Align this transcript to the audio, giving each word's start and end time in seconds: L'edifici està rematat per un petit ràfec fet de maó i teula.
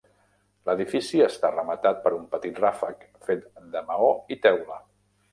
L'edifici 0.67 1.19
està 1.25 1.51
rematat 1.51 1.99
per 2.05 2.11
un 2.19 2.23
petit 2.31 2.61
ràfec 2.63 3.03
fet 3.27 3.45
de 3.75 3.83
maó 3.91 4.09
i 4.37 4.39
teula. 4.47 4.79